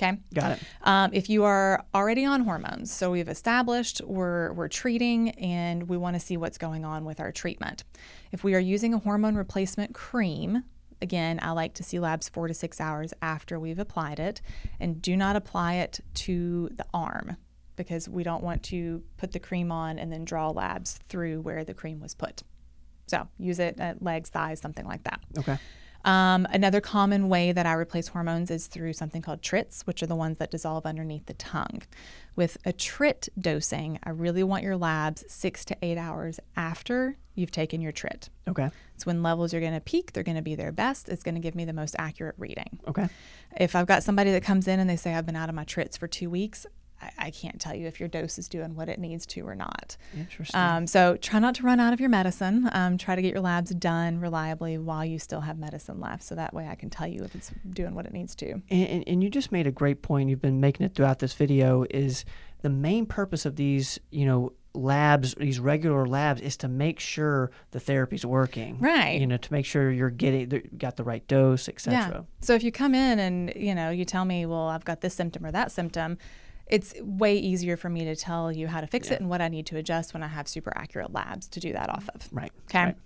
Okay. 0.00 0.16
Got 0.32 0.52
it. 0.52 0.60
Um, 0.82 1.10
if 1.12 1.28
you 1.28 1.42
are 1.44 1.84
already 1.92 2.24
on 2.24 2.42
hormones, 2.42 2.92
so 2.92 3.10
we've 3.10 3.28
established 3.28 4.00
we're, 4.04 4.52
we're 4.52 4.68
treating 4.68 5.30
and 5.30 5.88
we 5.88 5.96
want 5.96 6.14
to 6.14 6.20
see 6.20 6.36
what's 6.36 6.56
going 6.56 6.84
on 6.84 7.04
with 7.04 7.18
our 7.18 7.32
treatment. 7.32 7.82
If 8.30 8.44
we 8.44 8.54
are 8.54 8.60
using 8.60 8.94
a 8.94 8.98
hormone 8.98 9.34
replacement 9.34 9.94
cream, 9.94 10.62
again, 11.02 11.40
I 11.42 11.50
like 11.50 11.74
to 11.74 11.82
see 11.82 11.98
labs 11.98 12.28
four 12.28 12.46
to 12.46 12.54
six 12.54 12.80
hours 12.80 13.12
after 13.22 13.58
we've 13.58 13.80
applied 13.80 14.20
it, 14.20 14.40
and 14.78 15.02
do 15.02 15.16
not 15.16 15.34
apply 15.34 15.74
it 15.74 15.98
to 16.14 16.70
the 16.72 16.86
arm 16.94 17.36
because 17.74 18.08
we 18.08 18.22
don't 18.22 18.42
want 18.42 18.62
to 18.64 19.02
put 19.16 19.32
the 19.32 19.38
cream 19.40 19.72
on 19.72 19.98
and 19.98 20.12
then 20.12 20.24
draw 20.24 20.48
labs 20.50 21.00
through 21.08 21.40
where 21.40 21.64
the 21.64 21.74
cream 21.74 21.98
was 22.00 22.14
put. 22.14 22.42
So 23.06 23.26
use 23.38 23.58
it 23.58 23.80
at 23.80 24.02
legs, 24.02 24.30
thighs, 24.30 24.60
something 24.60 24.86
like 24.86 25.04
that. 25.04 25.20
Okay. 25.38 25.58
Um, 26.04 26.46
another 26.50 26.80
common 26.80 27.28
way 27.28 27.52
that 27.52 27.66
I 27.66 27.72
replace 27.72 28.08
hormones 28.08 28.50
is 28.50 28.66
through 28.66 28.92
something 28.92 29.20
called 29.20 29.42
trits, 29.42 29.82
which 29.82 30.02
are 30.02 30.06
the 30.06 30.14
ones 30.14 30.38
that 30.38 30.50
dissolve 30.50 30.86
underneath 30.86 31.26
the 31.26 31.34
tongue. 31.34 31.82
With 32.36 32.56
a 32.64 32.72
trit 32.72 33.28
dosing, 33.38 33.98
I 34.04 34.10
really 34.10 34.44
want 34.44 34.62
your 34.62 34.76
labs 34.76 35.24
six 35.28 35.64
to 35.66 35.76
eight 35.82 35.98
hours 35.98 36.38
after 36.56 37.16
you've 37.34 37.50
taken 37.50 37.80
your 37.80 37.92
trit. 37.92 38.28
Okay. 38.48 38.70
It's 38.94 39.06
when 39.06 39.22
levels 39.22 39.52
are 39.54 39.60
going 39.60 39.74
to 39.74 39.80
peak, 39.80 40.12
they're 40.12 40.22
going 40.22 40.36
to 40.36 40.42
be 40.42 40.54
their 40.54 40.72
best. 40.72 41.08
It's 41.08 41.22
going 41.22 41.34
to 41.34 41.40
give 41.40 41.54
me 41.54 41.64
the 41.64 41.72
most 41.72 41.96
accurate 41.98 42.36
reading. 42.38 42.78
Okay. 42.86 43.08
If 43.58 43.74
I've 43.74 43.86
got 43.86 44.02
somebody 44.02 44.30
that 44.32 44.42
comes 44.42 44.68
in 44.68 44.80
and 44.80 44.88
they 44.88 44.96
say, 44.96 45.14
I've 45.14 45.26
been 45.26 45.36
out 45.36 45.48
of 45.48 45.54
my 45.54 45.64
trits 45.64 45.98
for 45.98 46.06
two 46.06 46.30
weeks, 46.30 46.66
I, 47.00 47.10
I 47.18 47.30
can't 47.30 47.60
tell 47.60 47.74
you 47.74 47.86
if 47.86 48.00
your 48.00 48.08
dose 48.08 48.38
is 48.38 48.48
doing 48.48 48.74
what 48.74 48.88
it 48.88 48.98
needs 48.98 49.26
to 49.26 49.46
or 49.46 49.54
not. 49.54 49.96
Interesting. 50.16 50.58
Um, 50.60 50.86
so 50.86 51.16
try 51.16 51.38
not 51.38 51.54
to 51.56 51.62
run 51.62 51.80
out 51.80 51.92
of 51.92 52.00
your 52.00 52.08
medicine. 52.08 52.68
Um, 52.72 52.98
try 52.98 53.14
to 53.14 53.22
get 53.22 53.32
your 53.32 53.42
labs 53.42 53.70
done 53.70 54.18
reliably 54.20 54.78
while 54.78 55.04
you 55.04 55.18
still 55.18 55.40
have 55.42 55.58
medicine 55.58 56.00
left. 56.00 56.22
So 56.22 56.34
that 56.34 56.52
way 56.54 56.68
I 56.68 56.74
can 56.74 56.90
tell 56.90 57.06
you 57.06 57.22
if 57.22 57.34
it's 57.34 57.52
doing 57.70 57.94
what 57.94 58.06
it 58.06 58.12
needs 58.12 58.34
to. 58.36 58.52
And, 58.52 58.88
and, 58.88 59.04
and 59.06 59.22
you 59.22 59.30
just 59.30 59.52
made 59.52 59.66
a 59.66 59.72
great 59.72 60.02
point. 60.02 60.28
You've 60.30 60.42
been 60.42 60.60
making 60.60 60.86
it 60.86 60.94
throughout 60.94 61.18
this 61.18 61.34
video. 61.34 61.84
Is 61.90 62.24
the 62.62 62.70
main 62.70 63.06
purpose 63.06 63.46
of 63.46 63.56
these, 63.56 63.98
you 64.10 64.26
know, 64.26 64.52
labs, 64.74 65.34
these 65.34 65.58
regular 65.58 66.06
labs, 66.06 66.40
is 66.40 66.56
to 66.58 66.68
make 66.68 67.00
sure 67.00 67.50
the 67.70 67.80
therapy's 67.80 68.24
working, 68.24 68.78
Right. 68.78 69.20
You 69.20 69.26
know, 69.26 69.36
to 69.36 69.52
make 69.52 69.64
sure 69.64 69.90
you're 69.90 70.10
getting 70.10 70.48
the- 70.48 70.62
got 70.76 70.96
the 70.96 71.04
right 71.04 71.26
dose, 71.26 71.68
etc. 71.68 71.92
Yeah. 71.92 72.20
So 72.40 72.54
if 72.54 72.62
you 72.62 72.70
come 72.70 72.94
in 72.94 73.18
and 73.18 73.52
you 73.56 73.74
know 73.74 73.90
you 73.90 74.04
tell 74.04 74.24
me, 74.24 74.46
well, 74.46 74.68
I've 74.68 74.84
got 74.84 75.00
this 75.00 75.14
symptom 75.14 75.44
or 75.44 75.52
that 75.52 75.72
symptom, 75.72 76.18
it's 76.70 76.94
way 77.00 77.36
easier 77.36 77.76
for 77.76 77.88
me 77.88 78.04
to 78.04 78.16
tell 78.16 78.52
you 78.52 78.66
how 78.66 78.80
to 78.80 78.86
fix 78.86 79.10
it 79.10 79.20
and 79.20 79.28
what 79.28 79.40
I 79.40 79.48
need 79.48 79.66
to 79.66 79.76
adjust 79.76 80.14
when 80.14 80.22
I 80.22 80.28
have 80.28 80.48
super 80.48 80.72
accurate 80.76 81.12
labs 81.12 81.48
to 81.48 81.60
do 81.60 81.72
that 81.72 81.88
off 81.88 82.08
of. 82.14 82.28
Right. 82.32 82.52
Okay. 82.68 82.84
right. 82.84 82.96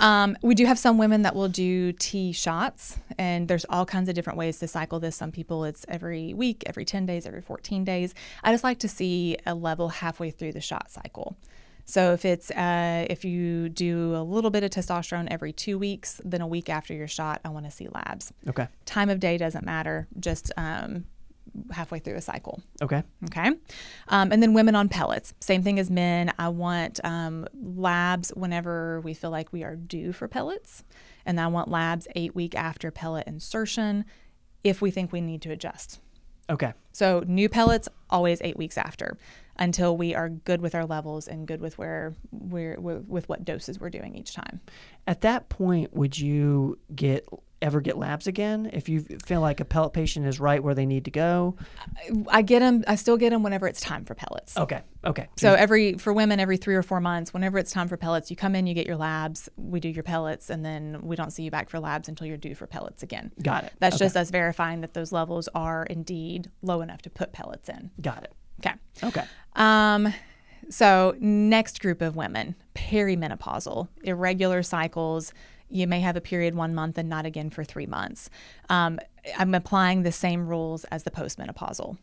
Um, 0.00 0.36
we 0.42 0.54
do 0.54 0.66
have 0.66 0.78
some 0.78 0.98
women 0.98 1.22
that 1.22 1.34
will 1.34 1.48
do 1.48 1.92
T 1.92 2.32
shots, 2.32 2.98
and 3.18 3.48
there's 3.48 3.66
all 3.68 3.84
kinds 3.84 4.08
of 4.08 4.14
different 4.14 4.38
ways 4.38 4.58
to 4.60 4.68
cycle 4.68 5.00
this. 5.00 5.16
Some 5.16 5.32
people 5.32 5.64
it's 5.64 5.84
every 5.88 6.34
week, 6.34 6.62
every 6.66 6.84
10 6.84 7.06
days, 7.06 7.26
every 7.26 7.42
14 7.42 7.84
days. 7.84 8.14
I 8.42 8.52
just 8.52 8.64
like 8.64 8.78
to 8.80 8.88
see 8.88 9.36
a 9.46 9.54
level 9.54 9.90
halfway 9.90 10.30
through 10.30 10.52
the 10.52 10.60
shot 10.60 10.90
cycle. 10.90 11.36
So 11.84 12.12
if 12.12 12.24
it's 12.24 12.50
uh, 12.52 13.06
if 13.10 13.24
you 13.24 13.68
do 13.68 14.14
a 14.16 14.22
little 14.22 14.50
bit 14.50 14.62
of 14.62 14.70
testosterone 14.70 15.28
every 15.30 15.52
two 15.52 15.78
weeks, 15.78 16.20
then 16.24 16.40
a 16.40 16.46
week 16.46 16.68
after 16.68 16.94
your 16.94 17.08
shot, 17.08 17.40
I 17.44 17.48
want 17.48 17.66
to 17.66 17.70
see 17.70 17.88
labs. 17.88 18.32
Okay. 18.48 18.68
Time 18.84 19.10
of 19.10 19.20
day 19.20 19.36
doesn't 19.36 19.64
matter, 19.64 20.06
just 20.18 20.52
um, 20.56 21.04
halfway 21.70 21.98
through 21.98 22.16
a 22.16 22.20
cycle. 22.20 22.62
Okay. 22.80 23.02
Okay. 23.24 23.50
Um, 24.08 24.32
and 24.32 24.42
then 24.42 24.54
women 24.54 24.74
on 24.74 24.88
pellets, 24.88 25.34
same 25.40 25.62
thing 25.62 25.78
as 25.78 25.90
men. 25.90 26.32
I 26.38 26.48
want 26.48 27.00
um, 27.04 27.46
labs 27.54 28.30
whenever 28.30 29.00
we 29.00 29.14
feel 29.14 29.30
like 29.30 29.52
we 29.52 29.64
are 29.64 29.76
due 29.76 30.12
for 30.12 30.28
pellets. 30.28 30.84
And 31.24 31.40
I 31.40 31.46
want 31.48 31.68
labs 31.68 32.08
eight 32.16 32.34
week 32.34 32.54
after 32.54 32.90
pellet 32.90 33.26
insertion 33.26 34.04
if 34.64 34.80
we 34.80 34.90
think 34.90 35.12
we 35.12 35.20
need 35.20 35.42
to 35.42 35.50
adjust. 35.50 36.00
Okay. 36.50 36.72
So 36.92 37.22
new 37.26 37.48
pellets 37.48 37.88
always 38.10 38.40
eight 38.42 38.56
weeks 38.56 38.76
after 38.76 39.16
until 39.56 39.96
we 39.96 40.14
are 40.14 40.28
good 40.28 40.60
with 40.60 40.74
our 40.74 40.84
levels 40.84 41.28
and 41.28 41.46
good 41.46 41.60
with 41.60 41.78
where 41.78 42.14
we're 42.30 42.78
with 42.80 43.06
with 43.06 43.28
what 43.28 43.44
doses 43.44 43.78
we're 43.78 43.90
doing 43.90 44.14
each 44.16 44.34
time. 44.34 44.60
At 45.06 45.20
that 45.22 45.48
point, 45.48 45.94
would 45.94 46.18
you 46.18 46.78
get 46.94 47.26
ever 47.62 47.80
get 47.80 47.96
labs 47.96 48.26
again 48.26 48.70
if 48.72 48.88
you 48.88 49.00
feel 49.24 49.40
like 49.40 49.60
a 49.60 49.64
pellet 49.64 49.92
patient 49.92 50.26
is 50.26 50.40
right 50.40 50.62
where 50.62 50.74
they 50.74 50.86
need 50.86 51.04
to 51.06 51.10
go? 51.10 51.56
I 52.28 52.42
get 52.42 52.60
them. 52.60 52.84
I 52.86 52.96
still 52.96 53.16
get 53.16 53.30
them 53.30 53.42
whenever 53.42 53.66
it's 53.66 53.80
time 53.80 54.04
for 54.04 54.14
pellets. 54.14 54.56
Okay. 54.56 54.82
Okay. 55.04 55.28
So 55.36 55.54
every 55.54 55.94
for 55.94 56.12
women, 56.12 56.38
every 56.40 56.56
three 56.56 56.74
or 56.74 56.82
four 56.82 57.00
months, 57.00 57.32
whenever 57.32 57.58
it's 57.58 57.72
time 57.72 57.88
for 57.88 57.96
pellets, 57.96 58.30
you 58.30 58.36
come 58.36 58.54
in, 58.54 58.66
you 58.66 58.74
get 58.74 58.86
your 58.86 58.96
labs, 58.96 59.48
we 59.56 59.80
do 59.80 59.88
your 59.88 60.04
pellets, 60.04 60.50
and 60.50 60.64
then 60.64 61.00
we 61.02 61.16
don't 61.16 61.30
see 61.30 61.42
you 61.42 61.50
back 61.50 61.70
for 61.70 61.80
labs 61.80 62.08
until 62.08 62.26
you're 62.26 62.36
due 62.36 62.54
for 62.54 62.66
pellets 62.66 63.02
again. 63.02 63.32
got 63.42 63.64
it. 63.64 63.72
That's 63.78 63.96
okay. 63.96 64.04
just 64.04 64.16
us 64.16 64.30
verifying 64.30 64.80
that 64.82 64.94
those 64.94 65.12
levels 65.12 65.48
are 65.54 65.84
indeed 65.84 66.50
low 66.62 66.80
enough 66.82 67.02
to 67.02 67.10
put 67.10 67.32
pellets 67.32 67.68
in. 67.68 67.90
got 68.00 68.24
it. 68.24 68.32
Okay. 68.60 68.74
Okay. 69.02 69.24
Um, 69.56 70.12
so 70.72 71.14
next 71.20 71.80
group 71.80 72.00
of 72.00 72.16
women, 72.16 72.54
perimenopausal, 72.74 73.88
irregular 74.02 74.62
cycles. 74.62 75.32
You 75.68 75.86
may 75.86 76.00
have 76.00 76.16
a 76.16 76.20
period 76.20 76.54
one 76.54 76.74
month 76.74 76.98
and 76.98 77.08
not 77.08 77.26
again 77.26 77.50
for 77.50 77.64
three 77.64 77.86
months. 77.86 78.30
Um, 78.68 78.98
I'm 79.38 79.54
applying 79.54 80.02
the 80.02 80.12
same 80.12 80.46
rules 80.46 80.84
as 80.84 81.04
the 81.04 81.10
postmenopausal. 81.10 81.96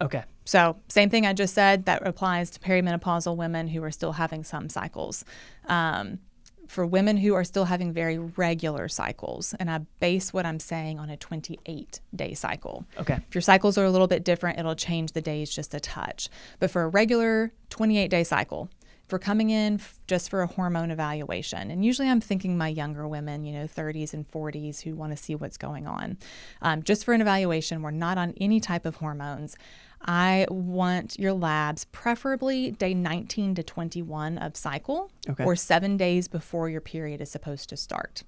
Okay. 0.00 0.24
So, 0.44 0.76
same 0.88 1.10
thing 1.10 1.26
I 1.26 1.32
just 1.32 1.54
said 1.54 1.84
that 1.86 2.06
applies 2.06 2.50
to 2.50 2.60
perimenopausal 2.60 3.36
women 3.36 3.68
who 3.68 3.82
are 3.82 3.90
still 3.90 4.12
having 4.12 4.44
some 4.44 4.68
cycles. 4.68 5.24
Um, 5.66 6.20
for 6.68 6.86
women 6.86 7.16
who 7.16 7.34
are 7.34 7.44
still 7.44 7.64
having 7.64 7.92
very 7.92 8.18
regular 8.18 8.88
cycles, 8.88 9.54
and 9.58 9.70
I 9.70 9.78
base 10.00 10.32
what 10.32 10.46
I'm 10.46 10.60
saying 10.60 10.98
on 10.98 11.10
a 11.10 11.16
28 11.16 12.00
day 12.14 12.34
cycle. 12.34 12.84
Okay. 12.98 13.18
If 13.28 13.34
your 13.34 13.42
cycles 13.42 13.78
are 13.78 13.84
a 13.84 13.90
little 13.90 14.06
bit 14.06 14.22
different, 14.22 14.58
it'll 14.58 14.76
change 14.76 15.12
the 15.12 15.22
days 15.22 15.50
just 15.50 15.74
a 15.74 15.80
touch. 15.80 16.28
But 16.60 16.70
for 16.70 16.82
a 16.82 16.88
regular 16.88 17.52
28 17.70 18.08
day 18.08 18.22
cycle, 18.22 18.68
if 19.08 19.12
we're 19.12 19.18
coming 19.18 19.48
in 19.48 19.76
f- 19.76 20.00
just 20.06 20.28
for 20.28 20.42
a 20.42 20.46
hormone 20.46 20.90
evaluation, 20.90 21.70
and 21.70 21.82
usually 21.82 22.10
I'm 22.10 22.20
thinking 22.20 22.58
my 22.58 22.68
younger 22.68 23.08
women, 23.08 23.42
you 23.42 23.54
know, 23.54 23.64
30s 23.64 24.12
and 24.12 24.30
40s 24.30 24.82
who 24.82 24.94
want 24.94 25.12
to 25.12 25.16
see 25.16 25.34
what's 25.34 25.56
going 25.56 25.86
on, 25.86 26.18
um, 26.60 26.82
just 26.82 27.06
for 27.06 27.14
an 27.14 27.22
evaluation, 27.22 27.80
we're 27.80 27.90
not 27.90 28.18
on 28.18 28.34
any 28.38 28.60
type 28.60 28.84
of 28.84 28.96
hormones. 28.96 29.56
I 30.00 30.46
want 30.48 31.18
your 31.18 31.32
labs, 31.32 31.84
preferably 31.86 32.70
day 32.70 32.94
19 32.94 33.54
to 33.56 33.62
21 33.62 34.38
of 34.38 34.56
cycle, 34.56 35.10
Okay. 35.28 35.44
or 35.44 35.56
seven 35.56 35.96
days 35.96 36.28
before 36.28 36.68
your 36.70 36.80
period 36.80 37.20
is 37.20 37.30
supposed 37.30 37.68
to 37.70 37.76
start. 37.76 38.22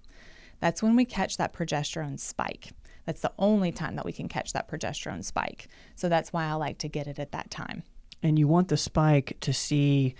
That's 0.61 0.83
when 0.83 0.97
we 0.97 1.05
catch 1.05 1.37
that 1.39 1.53
progesterone 1.53 2.19
spike. 2.19 2.71
That's 3.07 3.23
the 3.23 3.33
only 3.39 3.73
time 3.73 3.97
that 3.97 4.05
we 4.05 4.13
can 4.13 4.29
catch 4.29 4.53
that 4.53 4.69
progesterone 4.69 5.25
spike. 5.25 5.69
So 5.95 6.09
that's 6.09 6.33
why 6.33 6.45
I 6.47 6.53
like 6.55 6.79
to 6.79 6.89
get 6.89 7.07
it 7.07 7.19
at 7.19 7.33
that 7.33 7.51
time. 7.51 7.83
And 8.23 8.39
you 8.39 8.47
want 8.47 8.69
the 8.69 8.77
spike 8.77 9.39
to 9.41 9.53
see 9.53 10.15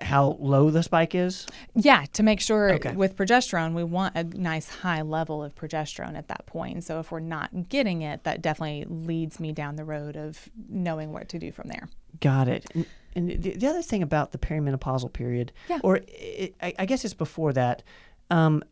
how 0.00 0.36
low 0.40 0.70
the 0.70 0.82
spike 0.82 1.14
is? 1.14 1.46
Yeah, 1.74 2.06
to 2.14 2.22
make 2.22 2.40
sure 2.40 2.72
Okay. 2.74 2.92
with 2.92 3.16
progesterone, 3.16 3.74
we 3.74 3.84
want 3.84 4.16
a 4.16 4.24
nice 4.24 4.68
high 4.68 5.02
level 5.02 5.42
of 5.42 5.54
progesterone 5.54 6.16
at 6.16 6.28
that 6.28 6.46
point. 6.46 6.84
So 6.84 7.00
if 7.00 7.10
we're 7.12 7.20
not 7.20 7.68
getting 7.68 8.02
it, 8.02 8.24
that 8.24 8.40
definitely 8.42 8.84
leads 8.88 9.38
me 9.40 9.52
down 9.52 9.76
the 9.76 9.84
road 9.84 10.16
of 10.16 10.48
knowing 10.68 11.12
what 11.12 11.28
to 11.30 11.38
do 11.38 11.52
from 11.52 11.68
there. 11.68 11.88
Got 12.20 12.48
it. 12.48 12.64
And, 12.74 12.86
and 13.14 13.28
the, 13.42 13.56
the 13.56 13.66
other 13.66 13.82
thing 13.82 14.02
about 14.02 14.32
the 14.32 14.38
perimenopausal 14.38 15.12
period, 15.12 15.52
Yeah. 15.68 15.80
or 15.82 16.00
it, 16.08 16.54
I, 16.62 16.72
I 16.78 16.86
guess 16.86 17.04
it's 17.04 17.14
before 17.14 17.52
that, 17.52 17.82
um, 18.30 18.62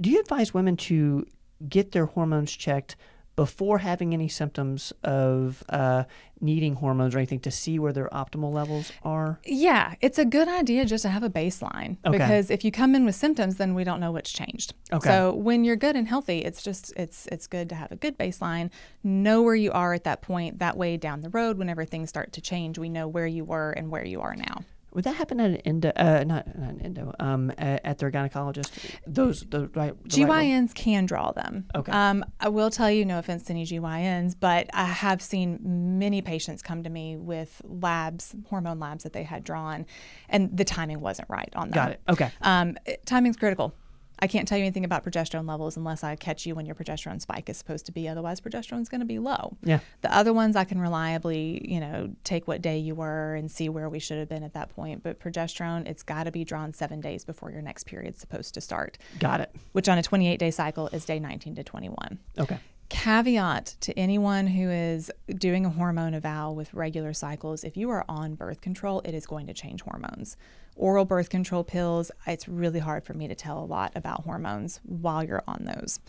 do 0.00 0.10
you 0.10 0.20
advise 0.20 0.52
women 0.52 0.76
to 0.76 1.26
get 1.68 1.92
their 1.92 2.06
hormones 2.06 2.52
checked 2.52 2.96
before 3.34 3.78
having 3.78 4.12
any 4.12 4.28
symptoms 4.28 4.92
of 5.02 5.62
uh, 5.68 6.04
needing 6.40 6.74
hormones 6.74 7.14
or 7.14 7.18
anything 7.18 7.40
to 7.40 7.50
see 7.50 7.78
where 7.78 7.92
their 7.92 8.08
optimal 8.10 8.52
levels 8.52 8.92
are? 9.02 9.40
Yeah, 9.44 9.94
it's 10.00 10.18
a 10.18 10.24
good 10.24 10.48
idea 10.48 10.84
just 10.84 11.02
to 11.02 11.08
have 11.08 11.22
a 11.22 11.30
baseline 11.30 11.96
Okay. 12.04 12.18
because 12.18 12.50
if 12.50 12.64
you 12.64 12.70
come 12.70 12.94
in 12.94 13.04
with 13.04 13.14
symptoms, 13.14 13.56
then 13.56 13.74
we 13.74 13.84
don't 13.84 14.00
know 14.00 14.12
what's 14.12 14.30
changed. 14.30 14.74
Okay. 14.92 15.08
So 15.08 15.34
when 15.34 15.64
you're 15.64 15.76
good 15.76 15.96
and 15.96 16.06
healthy, 16.06 16.38
it's 16.40 16.62
just 16.62 16.92
it's 16.96 17.26
it's 17.28 17.46
good 17.46 17.68
to 17.70 17.74
have 17.74 17.90
a 17.90 17.96
good 17.96 18.18
baseline, 18.18 18.70
know 19.02 19.40
where 19.42 19.54
you 19.54 19.72
are 19.72 19.94
at 19.94 20.04
that 20.04 20.20
point. 20.22 20.58
That 20.58 20.76
way, 20.76 20.96
down 20.96 21.22
the 21.22 21.30
road, 21.30 21.56
whenever 21.56 21.84
things 21.84 22.08
start 22.10 22.32
to 22.34 22.40
change, 22.40 22.78
we 22.78 22.88
know 22.88 23.08
where 23.08 23.26
you 23.26 23.44
were 23.44 23.70
and 23.70 23.90
where 23.90 24.04
you 24.04 24.20
are 24.20 24.36
now. 24.36 24.64
Would 24.94 25.04
that 25.04 25.16
happen 25.16 25.40
at 25.40 25.50
an 25.50 25.56
endo? 25.58 25.90
Uh, 25.96 26.24
not 26.26 26.46
not 26.58 26.70
an 26.70 26.80
endo. 26.82 27.14
Um, 27.18 27.50
at, 27.58 27.80
at 27.84 27.98
their 27.98 28.10
gynecologist. 28.10 28.70
Those 29.06 29.40
the 29.48 29.68
right. 29.68 29.94
The 30.08 30.24
right 30.24 30.74
can 30.74 31.06
draw 31.06 31.32
them. 31.32 31.66
Okay. 31.74 31.92
Um, 31.92 32.24
I 32.40 32.48
will 32.48 32.70
tell 32.70 32.90
you, 32.90 33.04
no 33.04 33.18
offense 33.18 33.44
to 33.44 33.52
any 33.52 33.64
GYNs, 33.64 34.34
but 34.38 34.68
I 34.74 34.84
have 34.84 35.22
seen 35.22 35.98
many 35.98 36.20
patients 36.22 36.62
come 36.62 36.82
to 36.82 36.90
me 36.90 37.16
with 37.16 37.62
labs, 37.64 38.34
hormone 38.48 38.78
labs 38.80 39.04
that 39.04 39.12
they 39.12 39.22
had 39.22 39.44
drawn, 39.44 39.86
and 40.28 40.56
the 40.56 40.64
timing 40.64 41.00
wasn't 41.00 41.28
right 41.30 41.52
on 41.56 41.70
them. 41.70 41.74
Got 41.74 41.90
it. 41.92 42.00
Okay. 42.08 42.30
Um, 42.42 42.76
it- 42.84 43.04
timing's 43.06 43.36
critical. 43.36 43.74
I 44.22 44.28
can't 44.28 44.46
tell 44.46 44.56
you 44.56 44.62
anything 44.62 44.84
about 44.84 45.04
progesterone 45.04 45.48
levels 45.48 45.76
unless 45.76 46.04
I 46.04 46.14
catch 46.14 46.46
you 46.46 46.54
when 46.54 46.64
your 46.64 46.76
progesterone 46.76 47.20
spike 47.20 47.48
is 47.48 47.56
supposed 47.56 47.86
to 47.86 47.92
be. 47.92 48.06
Otherwise, 48.08 48.40
progesterone's 48.40 48.88
going 48.88 49.00
to 49.00 49.04
be 49.06 49.18
low. 49.18 49.56
Yeah. 49.64 49.80
The 50.02 50.16
other 50.16 50.32
ones 50.32 50.54
I 50.54 50.62
can 50.62 50.80
reliably, 50.80 51.60
you 51.68 51.80
know, 51.80 52.12
take 52.22 52.46
what 52.46 52.62
day 52.62 52.78
you 52.78 52.94
were 52.94 53.34
and 53.34 53.50
see 53.50 53.68
where 53.68 53.88
we 53.88 53.98
should 53.98 54.18
have 54.18 54.28
been 54.28 54.44
at 54.44 54.54
that 54.54 54.68
point. 54.68 55.02
But 55.02 55.18
progesterone, 55.18 55.88
it's 55.88 56.04
got 56.04 56.24
to 56.24 56.30
be 56.30 56.44
drawn 56.44 56.72
seven 56.72 57.00
days 57.00 57.24
before 57.24 57.50
your 57.50 57.62
next 57.62 57.82
period's 57.84 58.20
supposed 58.20 58.54
to 58.54 58.60
start, 58.60 58.96
Got 59.18 59.40
it. 59.40 59.50
which 59.72 59.88
on 59.88 59.98
a 59.98 60.02
28 60.04 60.38
day 60.38 60.52
cycle 60.52 60.86
is 60.88 61.04
day 61.04 61.18
19 61.18 61.56
to 61.56 61.64
21 61.64 62.20
Okay. 62.38 62.58
Caveat 62.92 63.74
to 63.80 63.98
anyone 63.98 64.46
who 64.46 64.68
is 64.70 65.10
doing 65.38 65.64
a 65.64 65.70
hormone 65.70 66.12
eval 66.12 66.54
with 66.54 66.74
regular 66.74 67.14
cycles 67.14 67.64
if 67.64 67.74
you 67.74 67.88
are 67.88 68.04
on 68.06 68.34
birth 68.34 68.60
control 68.60 69.00
it 69.06 69.14
is 69.14 69.24
going 69.24 69.46
to 69.46 69.54
change 69.54 69.80
hormones 69.80 70.36
oral 70.76 71.06
birth 71.06 71.30
control 71.30 71.64
pills 71.64 72.10
it's 72.26 72.46
really 72.46 72.80
hard 72.80 73.02
for 73.02 73.14
me 73.14 73.26
to 73.26 73.34
tell 73.34 73.58
a 73.58 73.64
lot 73.64 73.90
about 73.94 74.24
hormones 74.24 74.78
while 74.84 75.24
you're 75.24 75.42
on 75.48 75.64
those 75.64 76.00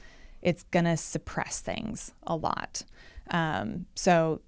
it's 0.42 0.64
going 0.64 0.84
to 0.84 0.98
suppress 0.98 1.62
things 1.62 2.12
a 2.28 2.36
lot 2.36 2.84
um, 3.32 3.86
so 3.96 4.42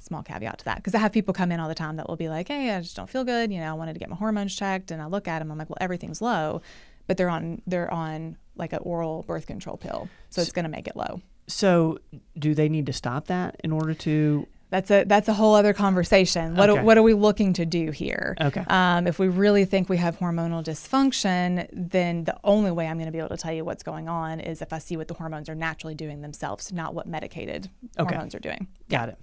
small 0.00 0.24
caveat 0.24 0.58
to 0.58 0.64
that 0.64 0.78
because 0.78 0.96
I 0.96 0.98
have 0.98 1.12
people 1.12 1.32
come 1.32 1.52
in 1.52 1.60
all 1.60 1.68
the 1.68 1.74
time 1.74 1.96
that 1.96 2.08
will 2.08 2.16
be 2.16 2.28
like, 2.28 2.48
"Hey, 2.48 2.70
I 2.70 2.80
just 2.80 2.94
don't 2.94 3.10
feel 3.10 3.24
good. 3.24 3.52
You 3.52 3.58
know, 3.58 3.70
I 3.70 3.72
wanted 3.72 3.94
to 3.94 3.98
get 3.98 4.08
my 4.08 4.16
hormones 4.16 4.54
checked," 4.54 4.90
and 4.90 5.02
I 5.02 5.06
look 5.06 5.26
at 5.26 5.40
them, 5.40 5.50
I'm 5.50 5.58
like, 5.58 5.68
"Well, 5.68 5.78
everything's 5.80 6.20
low," 6.20 6.62
but 7.06 7.16
they're 7.16 7.28
on 7.28 7.62
they're 7.66 7.92
on 7.92 8.36
like 8.56 8.72
an 8.72 8.80
oral 8.82 9.24
birth 9.24 9.46
control 9.46 9.76
pill, 9.76 10.08
so 10.30 10.40
it's 10.42 10.52
going 10.52 10.64
to 10.64 10.70
make 10.70 10.86
it 10.86 10.96
low. 10.96 11.20
So, 11.48 11.98
do 12.38 12.54
they 12.54 12.68
need 12.68 12.86
to 12.86 12.92
stop 12.92 13.26
that 13.26 13.60
in 13.62 13.72
order 13.72 13.94
to? 13.94 14.46
That's 14.68 14.90
a 14.90 15.04
that's 15.04 15.28
a 15.28 15.32
whole 15.32 15.54
other 15.54 15.72
conversation. 15.72 16.56
What 16.56 16.68
Okay. 16.70 16.80
are, 16.80 16.84
what 16.84 16.98
are 16.98 17.02
we 17.02 17.14
looking 17.14 17.52
to 17.52 17.64
do 17.64 17.92
here? 17.92 18.36
Okay. 18.40 18.64
Um, 18.66 19.06
if 19.06 19.16
we 19.20 19.28
really 19.28 19.64
think 19.64 19.88
we 19.88 19.96
have 19.98 20.18
hormonal 20.18 20.64
dysfunction, 20.64 21.68
then 21.72 22.24
the 22.24 22.36
only 22.42 22.72
way 22.72 22.88
I'm 22.88 22.96
going 22.96 23.06
to 23.06 23.12
be 23.12 23.18
able 23.18 23.28
to 23.28 23.36
tell 23.36 23.52
you 23.52 23.64
what's 23.64 23.84
going 23.84 24.08
on 24.08 24.40
is 24.40 24.60
if 24.62 24.72
I 24.72 24.78
see 24.78 24.96
what 24.96 25.06
the 25.06 25.14
hormones 25.14 25.48
are 25.48 25.54
naturally 25.54 25.94
doing 25.94 26.20
themselves, 26.20 26.72
not 26.72 26.94
what 26.94 27.06
medicated 27.06 27.70
Okay. 27.96 28.12
hormones 28.12 28.34
are 28.34 28.40
doing. 28.40 28.66
Got 28.90 29.10
it. 29.10 29.18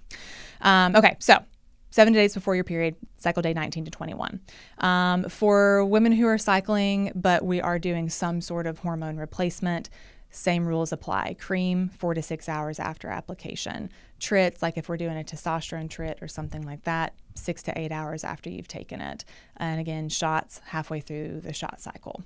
Um, 0.62 0.96
okay, 0.96 1.16
so 1.18 1.44
seven 1.90 2.14
days 2.14 2.32
before 2.32 2.54
your 2.54 2.64
period, 2.64 2.96
cycle 3.18 3.42
day 3.42 3.52
19 3.52 3.84
to 3.84 3.90
21. 3.90 4.40
Um, 4.78 5.28
for 5.28 5.84
women 5.84 6.12
who 6.12 6.26
are 6.26 6.38
cycling, 6.38 7.12
but 7.14 7.44
we 7.44 7.60
are 7.60 7.78
doing 7.78 8.08
some 8.08 8.40
sort 8.40 8.66
of 8.66 8.78
hormone 8.78 9.18
replacement, 9.18 9.90
same 10.34 10.66
rules 10.66 10.92
apply. 10.92 11.36
Cream, 11.38 11.88
four 11.90 12.12
to 12.12 12.22
six 12.22 12.48
hours 12.48 12.80
after 12.80 13.08
application. 13.08 13.90
Trits, 14.20 14.62
like 14.62 14.76
if 14.76 14.88
we're 14.88 14.96
doing 14.96 15.18
a 15.18 15.22
testosterone 15.22 15.88
trit 15.88 16.18
or 16.20 16.28
something 16.28 16.62
like 16.62 16.82
that, 16.84 17.14
six 17.34 17.62
to 17.62 17.78
eight 17.78 17.92
hours 17.92 18.24
after 18.24 18.50
you've 18.50 18.68
taken 18.68 19.00
it. 19.00 19.24
And 19.56 19.80
again, 19.80 20.08
shots 20.08 20.60
halfway 20.66 21.00
through 21.00 21.40
the 21.42 21.52
shot 21.52 21.80
cycle. 21.80 22.22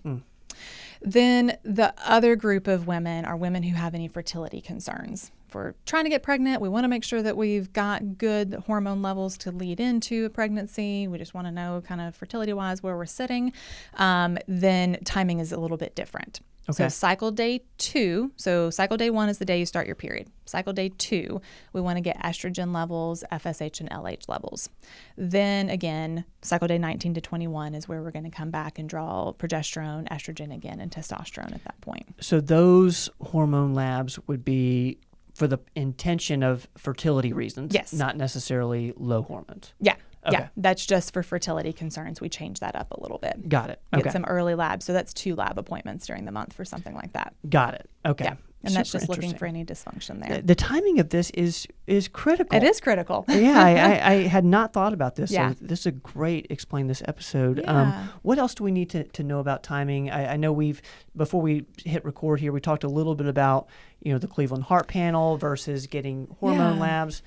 Then 1.03 1.59
the 1.63 1.95
other 2.05 2.35
group 2.35 2.67
of 2.67 2.87
women 2.87 3.25
are 3.25 3.37
women 3.37 3.63
who 3.63 3.77
have 3.77 3.95
any 3.95 4.09
fertility 4.09 4.61
concerns. 4.61 5.31
If 5.47 5.55
we're 5.55 5.75
trying 5.87 6.05
to 6.05 6.11
get 6.11 6.23
pregnant, 6.23 6.61
we 6.61 6.69
want 6.69 6.85
to 6.85 6.89
make 6.89 7.05
sure 7.05 7.23
that 7.23 7.37
we've 7.37 7.73
got 7.73 8.19
good 8.19 8.65
hormone 8.67 9.03
levels 9.03 9.39
to 9.39 9.53
lead 9.53 9.81
into 9.81 10.25
a 10.25 10.31
pregnancy. 10.31 11.09
We 11.09 11.19
just 11.19 11.35
want 11.35 11.47
to 11.47 11.51
know 11.51 11.83
kind 11.87 12.01
of 12.01 12.17
fertility 12.17 12.53
wise 12.53 12.83
where 12.83 12.97
we're 12.97 13.07
sitting. 13.07 13.53
Um, 13.95 14.39
then 14.47 14.99
timing 15.05 15.41
is 15.41 15.53
a 15.53 15.59
little 15.59 15.77
bit 15.77 15.95
different. 15.95 16.41
So 16.71 16.89
cycle 16.89 17.31
day 17.31 17.63
two, 17.79 18.33
so 18.37 18.71
cycle 18.71 18.97
day 18.97 19.11
one 19.11 19.29
is 19.29 19.39
the 19.39 19.45
day 19.45 19.59
you 19.59 19.67
start 19.67 19.87
your 19.87 19.97
period. 19.97 20.29
Cycle 20.45 20.73
day 20.73 20.91
two, 20.99 21.41
we 21.73 21.81
want 21.81 21.97
to 21.97 22.01
get 22.01 22.19
estrogen 22.19 22.75
levels, 22.75 23.25
FSH 23.33 23.81
and 23.81 23.91
LH 23.91 24.29
levels. 24.29 24.69
Then 25.17 25.71
again, 25.71 26.25
cycle 26.43 26.69
day 26.69 26.79
19 26.79 27.15
to 27.15 27.21
21 27.21 27.75
is 27.75 27.89
where 27.89 28.03
we're 28.03 28.11
going 28.11 28.25
to 28.25 28.31
come 28.31 28.51
back 28.51 28.79
and 28.79 28.89
draw 28.89 29.33
progesterone, 29.33 30.07
estrogen 30.09 30.55
again, 30.55 30.81
and 30.81 30.91
testosterone 30.91 31.55
at 31.55 31.65
that 31.65 31.81
point. 31.81 32.07
So 32.21 32.41
those 32.41 33.09
hormone 33.21 33.75
labs 33.75 34.19
would 34.27 34.45
be 34.45 34.99
for 35.35 35.47
the 35.47 35.59
intention 35.77 36.43
of 36.43 36.67
fertility 36.77 37.33
reasons. 37.33 37.73
Yes. 37.73 37.93
Not 37.93 38.17
necessarily 38.17 38.93
low 38.97 39.23
hormones. 39.23 39.73
Yeah. 39.81 39.95
Okay. 40.29 40.39
Yeah. 40.39 40.49
That's 40.57 40.85
just 40.87 41.13
for 41.13 41.23
fertility 41.23 41.73
concerns. 41.73 42.21
We 42.21 42.29
change 42.29 42.61
that 42.61 42.77
up 42.77 42.91
a 42.93 43.01
little 43.01 43.19
bit. 43.19 43.49
Got 43.49 43.71
it. 43.71 43.81
Get 43.93 44.01
Okay. 44.03 44.11
some 44.11 44.25
early 44.27 44.55
labs. 44.55 44.85
So 44.85 44.93
that's 44.93 45.13
two 45.15 45.35
lab 45.35 45.59
appointments 45.59 46.07
during 46.07 46.25
the 46.25 46.33
month 46.33 46.53
for 46.53 46.65
something 46.65 46.95
like 46.95 47.13
that. 47.15 47.35
Got 47.49 47.75
it. 47.75 47.91
Okay. 48.07 48.25
Yeah. 48.25 48.35
And 48.65 48.75
that's 48.75 48.91
just 48.91 49.09
looking 49.09 49.35
for 49.37 49.47
any 49.47 49.65
dysfunction 49.65 50.19
there. 50.21 50.39
The, 50.39 50.43
the 50.43 50.55
timing 50.57 50.99
of 50.99 51.11
this 51.11 51.31
is 51.31 51.69
is 51.87 52.09
critical. 52.09 52.57
It 52.57 52.65
is 52.65 52.81
critical. 52.81 53.25
yeah, 53.29 53.63
I, 53.63 53.71
I, 53.71 54.11
I 54.11 54.15
had 54.27 54.45
not 54.45 54.73
thought 54.73 54.93
about 54.93 55.15
this. 55.15 55.31
Yeah. 55.31 55.51
So 55.53 55.57
this 55.61 55.79
is 55.81 55.87
a 55.87 55.91
great 55.93 56.49
explain 56.51 56.89
this 56.89 57.01
episode. 57.07 57.59
Yeah. 57.63 57.83
Um, 57.83 58.11
what 58.23 58.37
else 58.37 58.57
do 58.57 58.65
we 58.65 58.73
need 58.73 58.91
to, 58.91 59.05
to 59.05 59.23
know 59.23 59.39
about 59.39 59.63
timing? 59.63 60.11
I, 60.11 60.33
I 60.33 60.37
know 60.37 60.53
we've 60.53 60.83
before 61.17 61.41
we 61.41 61.67
hit 61.85 62.05
record 62.05 62.41
here, 62.41 62.51
we 62.51 62.61
talked 62.61 62.83
a 62.83 62.89
little 62.89 63.15
bit 63.15 63.29
about 63.29 63.69
you 64.03 64.13
know 64.13 64.19
the 64.19 64.27
Cleveland 64.27 64.65
Heart 64.65 64.89
Panel 64.89 65.37
versus 65.37 65.87
getting 65.87 66.27
hormone 66.41 66.77
Yeah. 66.79 66.83
labs. 66.83 67.23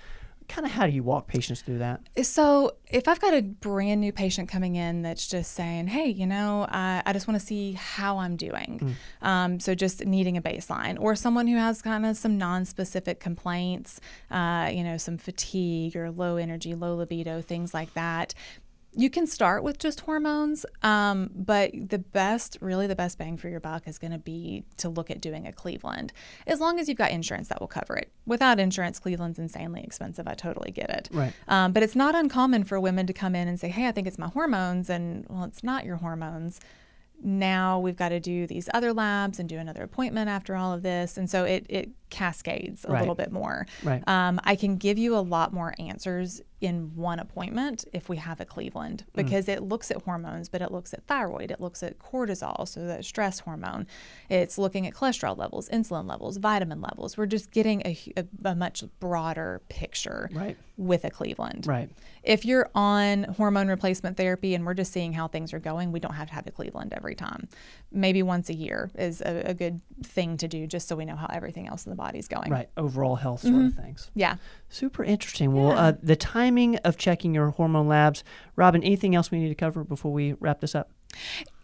Kind 0.52 0.66
of 0.66 0.74
how 0.74 0.86
do 0.86 0.92
you 0.92 1.02
walk 1.02 1.28
patients 1.28 1.62
through 1.62 1.78
that? 1.78 2.02
So, 2.24 2.76
if 2.90 3.08
I've 3.08 3.22
got 3.22 3.34
a 3.34 3.42
brand 3.42 4.02
new 4.02 4.12
patient 4.12 4.50
coming 4.50 4.76
in 4.76 5.02
that's 5.02 5.26
just 5.26 5.54
saying, 5.54 5.88
hey, 5.88 6.10
you 6.10 6.28
know, 6.28 6.68
I, 6.70 7.02
I 7.06 7.14
just 7.14 7.26
want 7.26 7.40
to 7.40 7.46
see 7.46 7.72
how 7.72 8.18
I'm 8.18 8.36
doing. 8.36 8.98
Um, 9.22 9.62
so, 9.62 9.74
just 9.76 10.06
needing 10.06 10.36
a 10.36 10.42
baseline, 10.42 10.98
or 11.00 11.16
someone 11.16 11.48
who 11.48 11.56
has 11.56 11.82
kind 11.82 12.06
of 12.06 12.18
some 12.18 12.38
non 12.38 12.66
specific 12.66 13.22
complaints, 13.22 14.02
uh, 14.30 14.70
you 14.74 14.84
know, 14.84 14.98
some 14.98 15.18
fatigue 15.18 15.96
or 15.96 16.12
low 16.12 16.36
energy, 16.36 16.76
low 16.76 16.96
libido, 16.96 17.42
things 17.42 17.74
like 17.74 17.94
that. 17.94 18.34
You 18.94 19.10
can 19.10 19.26
start 19.26 19.64
with 19.64 19.80
just 19.80 20.02
hormones, 20.02 20.66
um, 20.84 21.30
but 21.34 21.72
the 21.90 21.98
best, 22.00 22.58
really 22.60 22.88
the 22.88 22.96
best 22.96 23.18
bang 23.18 23.38
for 23.38 23.48
your 23.48 23.62
buck 23.62 23.88
is 23.88 23.98
going 23.98 24.12
to 24.12 24.18
be 24.18 24.66
to 24.78 24.90
look 24.90 25.10
at 25.10 25.22
doing 25.22 25.48
a 25.48 25.54
Cleveland, 25.54 26.12
as 26.46 26.60
long 26.60 26.78
as 26.78 26.90
you've 26.90 26.98
got 26.98 27.12
insurance 27.12 27.48
that 27.48 27.62
will 27.62 27.70
cover 27.70 27.96
it. 27.96 28.12
Without 28.26 28.60
insurance, 28.60 29.00
Cleveland's 29.00 29.40
insanely 29.40 29.82
expensive. 29.82 30.28
I 30.28 30.34
totally 30.34 30.72
get 30.72 30.90
it. 30.90 31.08
Right. 31.14 31.32
Um, 31.48 31.72
but 31.72 31.84
it's 31.84 31.96
not 31.96 32.16
uncommon 32.16 32.66
for 32.66 32.82
women 32.82 33.08
to 33.08 33.14
come 33.14 33.34
in 33.34 33.48
and 33.48 33.58
say, 33.58 33.70
"Hey, 33.70 33.88
I 33.88 33.94
think 33.94 34.08
it's 34.08 34.20
my 34.20 34.28
hormones," 34.28 34.90
and 34.90 35.26
well, 35.30 35.46
it's 35.46 35.64
not 35.64 35.86
your 35.86 35.96
hormones. 35.98 36.60
Now 37.24 37.80
we've 37.80 37.96
got 37.96 38.10
to 38.10 38.20
do 38.20 38.48
these 38.48 38.68
other 38.74 38.92
labs 38.94 39.40
and 39.40 39.48
do 39.48 39.58
another 39.60 39.84
appointment 39.84 40.28
after 40.28 40.56
all 40.56 40.74
of 40.74 40.82
this, 40.82 41.18
and 41.18 41.30
so 41.30 41.46
it 41.46 41.66
it 41.70 41.92
cascades 42.10 42.84
a 42.84 42.90
Right. 42.92 43.00
little 43.00 43.16
bit 43.16 43.32
more. 43.32 43.68
Right. 43.84 44.06
Um, 44.08 44.42
I 44.44 44.56
can 44.56 44.76
give 44.76 44.98
you 44.98 45.16
a 45.16 45.22
lot 45.22 45.54
more 45.54 45.74
answers 45.80 46.42
in 46.62 46.96
one 46.96 47.20
appointment 47.20 47.86
if 47.92 48.08
we 48.08 48.18
have 48.18 48.40
a 48.40 48.46
Cleveland 48.46 49.04
because 49.16 49.50
it 49.50 49.64
looks 49.64 49.90
at 49.92 50.02
hormones, 50.04 50.48
but 50.48 50.62
it 50.62 50.72
looks 50.72 50.94
at 50.94 51.04
thyroid, 51.08 51.50
it 51.52 51.60
looks 51.60 51.82
at 51.82 51.98
cortisol, 51.98 52.68
so 52.68 52.86
that 52.86 53.04
stress 53.04 53.40
hormone. 53.40 53.88
It's 54.30 54.58
looking 54.58 54.86
at 54.88 54.94
cholesterol 54.94 55.38
levels, 55.38 55.68
insulin 55.70 56.08
levels, 56.08 56.38
vitamin 56.38 56.80
levels. 56.80 57.18
We're 57.18 57.26
just 57.26 57.52
getting 57.52 57.82
a, 57.86 57.98
a, 58.16 58.26
a 58.50 58.56
much 58.56 58.84
broader 59.00 59.62
picture 59.70 60.30
Right. 60.34 60.56
with 60.78 61.04
a 61.04 61.10
Cleveland. 61.10 61.66
Right. 61.68 61.90
If 62.24 62.46
you're 62.46 62.70
on 62.76 63.24
hormone 63.24 63.68
replacement 63.68 64.16
therapy 64.18 64.54
and 64.54 64.64
we're 64.64 64.76
just 64.76 64.94
seeing 64.94 65.14
how 65.14 65.28
things 65.28 65.54
are 65.54 65.60
going, 65.60 65.92
we 65.92 66.00
don't 66.00 66.14
have 66.14 66.28
to 66.28 66.34
have 66.36 66.46
a 66.46 66.52
Cleveland 66.52 66.94
every 66.96 67.16
time. 67.16 67.48
Maybe 67.92 68.22
once 68.22 68.50
a 68.50 68.54
year 68.54 68.92
is 68.96 69.22
a, 69.22 69.42
a 69.50 69.54
good 69.56 69.82
thing 70.04 70.38
to 70.38 70.48
do 70.48 70.68
just 70.68 70.88
so 70.88 70.96
we 70.96 71.06
know 71.06 71.16
how 71.16 71.28
everything 71.32 71.68
else 71.68 71.86
in 71.88 71.90
the 71.90 71.96
body's 71.96 72.28
going. 72.28 72.52
Right. 72.52 72.70
Overall 72.78 73.16
health 73.16 73.42
sort 73.42 73.66
of 73.66 73.74
things. 73.74 74.12
Yeah. 74.14 74.36
Super 74.70 75.04
interesting. 75.04 75.52
Well, 75.54 75.70
Yeah. 75.70 75.82
uh, 75.82 75.94
the 76.04 76.16
timing 76.52 76.76
of 76.78 76.98
checking 76.98 77.34
your 77.34 77.52
hormone 77.52 77.88
labs. 77.88 78.24
Robin, 78.56 78.84
anything 78.84 79.16
else 79.16 79.32
we 79.32 79.40
need 79.40 79.50
to 79.50 79.56
cover 79.56 79.84
before 79.84 80.12
we 80.12 80.34
wrap 80.34 80.60
this 80.60 80.76
up? 80.76 80.92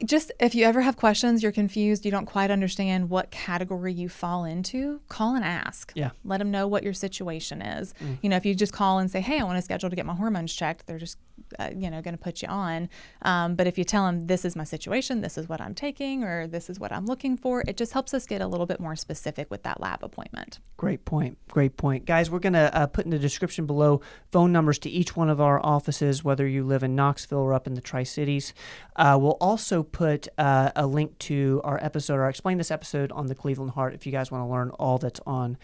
Just 0.03 0.32
if 0.41 0.53
you 0.53 0.65
ever 0.65 0.82
have 0.82 0.98
questions, 0.98 1.41
you're 1.41 1.53
confused, 1.53 2.03
you 2.03 2.12
don't 2.12 2.25
quite 2.25 2.51
understand 2.51 3.10
what 3.10 3.32
category 3.32 3.94
you 3.94 4.10
fall 4.10 4.44
into, 4.44 5.00
call 5.08 5.36
and 5.36 5.46
ask. 5.46 5.94
Yeah. 5.96 6.10
Let 6.25 6.39
them 6.39 6.51
know 6.51 6.67
what 6.67 6.84
your 6.84 6.94
situation 6.94 7.62
is. 7.62 7.94
Mm. 8.03 8.17
You 8.22 8.29
know, 8.29 8.36
if 8.36 8.46
you 8.46 8.53
just 8.56 8.74
call 8.74 9.00
and 9.00 9.10
say, 9.10 9.22
"Hey, 9.22 9.39
I 9.39 9.44
want 9.44 9.58
to 9.58 9.62
schedule 9.62 9.89
to 9.89 9.96
get 9.96 10.06
my 10.06 10.15
hormones 10.15 10.53
checked," 10.53 10.86
they're 10.86 10.98
just, 10.98 11.17
uh, 11.59 11.69
you 11.75 11.89
know, 11.89 12.01
going 12.01 12.17
to 12.17 12.23
put 12.23 12.41
you 12.41 12.47
on. 12.47 12.89
Um, 13.21 13.55
but 13.55 13.67
if 13.67 13.77
you 13.77 13.83
tell 13.83 14.05
them, 14.05 14.27
"This 14.27 14.45
is 14.45 14.55
my 14.55 14.63
situation. 14.63 15.21
This 15.21 15.37
is 15.37 15.47
what 15.49 15.61
I'm 15.61 15.73
taking, 15.73 16.23
or 16.23 16.47
this 16.47 16.69
is 16.69 16.79
what 16.79 16.91
I'm 16.91 17.05
looking 17.05 17.37
for," 17.37 17.63
it 17.67 17.77
just 17.77 17.93
helps 17.93 18.13
us 18.13 18.25
get 18.25 18.41
a 18.41 18.47
little 18.47 18.65
bit 18.65 18.79
more 18.79 18.95
specific 18.95 19.49
with 19.49 19.63
that 19.63 19.79
lab 19.79 20.03
appointment. 20.03 20.59
Great 20.77 21.05
point. 21.05 21.37
Great 21.49 21.77
point. 21.77 22.05
Guys, 22.05 22.29
we're 22.29 22.39
going 22.39 22.53
to 22.53 22.75
uh, 22.75 22.87
put 22.87 23.05
in 23.05 23.11
the 23.11 23.19
description 23.19 23.65
below 23.65 24.01
phone 24.31 24.51
numbers 24.51 24.79
to 24.79 24.89
each 24.89 25.15
one 25.15 25.29
of 25.29 25.41
our 25.41 25.63
offices, 25.65 26.23
whether 26.23 26.47
you 26.47 26.63
live 26.63 26.83
in 26.83 26.95
Knoxville 26.95 27.39
or 27.39 27.53
up 27.53 27.67
in 27.67 27.73
the 27.73 27.81
Tri 27.81 28.03
Cities. 28.03 28.53
Uh, 28.95 29.17
we'll 29.19 29.37
also 29.41 29.83
put 29.83 30.27
uh, 30.37 30.71
a 30.75 30.85
link 30.85 31.17
to 31.19 31.61
our 31.63 31.83
episode, 31.83 32.15
or 32.15 32.29
explain 32.29 32.57
this 32.57 32.71
episode 32.71 33.11
on 33.11 33.27
the 33.27 33.35
Cleveland 33.35 33.71
Heart 33.71 33.93
if 33.93 34.05
you 34.05 34.11
guys 34.11 34.31
want 34.31 34.43
to 34.43 34.51
learn 34.51 34.69
all 34.71 34.97
that's 34.97 35.21
on 35.25 35.57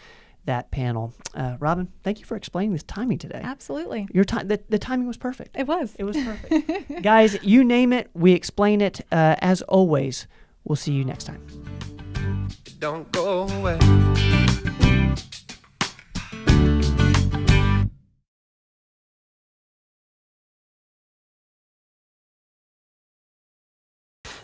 that 0.45 0.71
panel. 0.71 1.13
Uh, 1.33 1.55
Robin, 1.59 1.91
thank 2.03 2.19
you 2.19 2.25
for 2.25 2.35
explaining 2.35 2.73
this 2.73 2.83
timing 2.83 3.17
today. 3.17 3.41
Absolutely. 3.43 4.07
Your 4.13 4.23
time, 4.23 4.47
the, 4.47 4.61
the 4.69 4.79
timing 4.79 5.07
was 5.07 5.17
perfect. 5.17 5.55
It 5.57 5.67
was. 5.67 5.95
It 5.97 6.03
was 6.03 6.17
perfect. 6.17 7.01
Guys, 7.03 7.41
you 7.43 7.63
name 7.63 7.93
it, 7.93 8.09
we 8.13 8.33
explain 8.33 8.81
it. 8.81 9.01
Uh, 9.11 9.35
as 9.39 9.61
always, 9.63 10.27
we'll 10.63 10.75
see 10.75 10.93
you 10.93 11.05
next 11.05 11.25
time. 11.25 11.41
Don't 12.79 13.11
go 13.11 13.47
away. 13.47 13.79